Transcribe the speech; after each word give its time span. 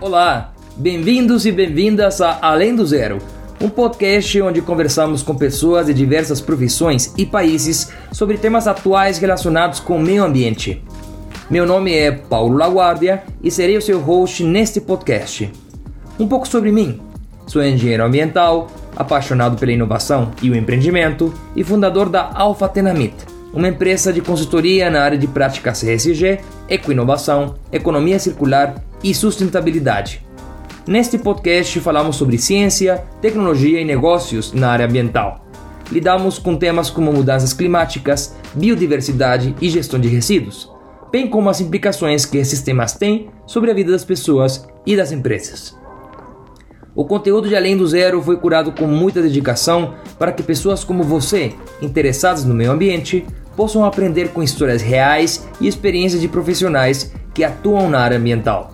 Olá, 0.00 0.52
bem-vindos 0.76 1.46
e 1.46 1.52
bem-vindas 1.52 2.20
a 2.20 2.38
Além 2.40 2.76
do 2.76 2.86
Zero, 2.86 3.18
um 3.60 3.68
podcast 3.68 4.40
onde 4.40 4.62
conversamos 4.62 5.22
com 5.22 5.34
pessoas 5.34 5.86
de 5.86 5.94
diversas 5.94 6.40
profissões 6.40 7.12
e 7.16 7.26
países 7.26 7.92
sobre 8.12 8.38
temas 8.38 8.68
atuais 8.68 9.18
relacionados 9.18 9.80
com 9.80 9.96
o 9.96 10.02
meio 10.02 10.24
ambiente. 10.24 10.84
Meu 11.50 11.66
nome 11.66 11.92
é 11.92 12.12
Paulo 12.12 12.56
Laguardia 12.56 13.24
e 13.42 13.50
serei 13.50 13.76
o 13.76 13.82
seu 13.82 14.00
host 14.00 14.44
neste 14.44 14.80
podcast. 14.80 15.50
Um 16.20 16.28
pouco 16.28 16.46
sobre 16.46 16.70
mim. 16.70 17.00
Sou 17.46 17.64
engenheiro 17.64 18.04
ambiental, 18.04 18.68
apaixonado 18.94 19.58
pela 19.58 19.72
inovação 19.72 20.30
e 20.40 20.50
o 20.50 20.56
empreendimento 20.56 21.34
e 21.54 21.64
fundador 21.64 22.08
da 22.08 22.30
Alpha 22.34 22.68
Tenamit 22.68 23.35
uma 23.56 23.68
empresa 23.68 24.12
de 24.12 24.20
consultoria 24.20 24.90
na 24.90 25.00
área 25.00 25.16
de 25.16 25.26
práticas 25.26 25.82
ESG, 25.82 26.40
ecoinovação, 26.68 27.54
economia 27.72 28.18
circular 28.18 28.84
e 29.02 29.14
sustentabilidade. 29.14 30.22
Neste 30.86 31.16
podcast 31.16 31.80
falamos 31.80 32.16
sobre 32.16 32.36
ciência, 32.36 33.02
tecnologia 33.22 33.80
e 33.80 33.84
negócios 33.84 34.52
na 34.52 34.68
área 34.68 34.84
ambiental. 34.84 35.46
Lidamos 35.90 36.38
com 36.38 36.54
temas 36.54 36.90
como 36.90 37.10
mudanças 37.10 37.54
climáticas, 37.54 38.36
biodiversidade 38.54 39.56
e 39.58 39.70
gestão 39.70 39.98
de 39.98 40.08
resíduos, 40.08 40.70
bem 41.10 41.26
como 41.26 41.48
as 41.48 41.58
implicações 41.58 42.26
que 42.26 42.36
esses 42.36 42.60
temas 42.60 42.92
têm 42.92 43.30
sobre 43.46 43.70
a 43.70 43.74
vida 43.74 43.90
das 43.90 44.04
pessoas 44.04 44.68
e 44.84 44.94
das 44.94 45.12
empresas. 45.12 45.74
O 46.94 47.04
conteúdo 47.04 47.48
de 47.48 47.56
Além 47.56 47.76
do 47.76 47.86
Zero 47.86 48.22
foi 48.22 48.36
curado 48.36 48.72
com 48.72 48.86
muita 48.86 49.20
dedicação 49.20 49.94
para 50.18 50.32
que 50.32 50.42
pessoas 50.42 50.82
como 50.82 51.02
você, 51.02 51.54
interessadas 51.82 52.44
no 52.44 52.54
meio 52.54 52.72
ambiente, 52.72 53.26
possam 53.56 53.84
aprender 53.84 54.28
com 54.28 54.42
histórias 54.42 54.82
reais 54.82 55.48
e 55.60 55.66
experiências 55.66 56.20
de 56.20 56.28
profissionais 56.28 57.12
que 57.32 57.42
atuam 57.42 57.88
na 57.88 58.00
área 58.00 58.18
ambiental. 58.18 58.72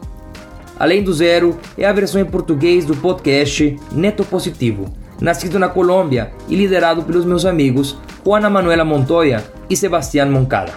Além 0.78 1.02
do 1.02 1.12
Zero 1.12 1.56
é 1.78 1.86
a 1.86 1.92
versão 1.92 2.20
em 2.20 2.24
português 2.24 2.84
do 2.84 2.96
podcast 2.96 3.76
Neto 3.92 4.24
Positivo, 4.24 4.92
nascido 5.20 5.58
na 5.58 5.68
Colômbia 5.68 6.32
e 6.48 6.56
liderado 6.56 7.04
pelos 7.04 7.24
meus 7.24 7.44
amigos 7.44 7.96
Juana 8.24 8.50
Manuela 8.50 8.84
Montoya 8.84 9.44
e 9.70 9.76
Sebastián 9.76 10.26
Moncada. 10.26 10.72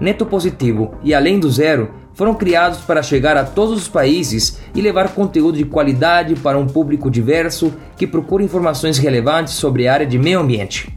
Neto 0.00 0.26
Positivo 0.26 0.94
e 1.02 1.14
Além 1.14 1.38
do 1.38 1.50
Zero 1.50 1.90
foram 2.14 2.34
criados 2.34 2.80
para 2.80 3.02
chegar 3.02 3.36
a 3.36 3.44
todos 3.44 3.78
os 3.78 3.88
países 3.88 4.58
e 4.74 4.80
levar 4.80 5.14
conteúdo 5.14 5.56
de 5.56 5.64
qualidade 5.64 6.34
para 6.36 6.58
um 6.58 6.66
público 6.66 7.10
diverso 7.10 7.72
que 7.96 8.06
procura 8.06 8.42
informações 8.42 8.98
relevantes 8.98 9.54
sobre 9.54 9.86
a 9.86 9.94
área 9.94 10.06
de 10.06 10.18
meio 10.18 10.40
ambiente. 10.40 10.94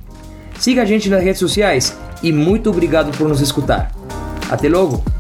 Siga 0.60 0.82
a 0.82 0.86
gente 0.86 1.10
nas 1.10 1.24
redes 1.24 1.40
sociais 1.40 1.98
e 2.24 2.32
muito 2.32 2.70
obrigado 2.70 3.16
por 3.16 3.28
nos 3.28 3.42
escutar. 3.42 3.92
Até 4.50 4.70
logo! 4.70 5.13